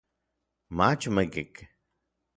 [0.77, 1.55] mach omikik.